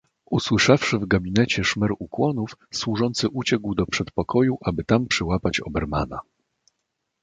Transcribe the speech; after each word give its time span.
"Usłyszawszy 0.31 0.99
w 0.99 1.05
gabinecie 1.05 1.63
szmer 1.63 1.89
ukłonów, 1.99 2.55
służący 2.71 3.29
uciekł 3.29 3.75
do 3.75 3.85
przedpokoju, 3.85 4.57
aby 4.61 4.83
tam 4.83 5.05
przyłapać 5.07 5.59
Obermana." 5.59 6.19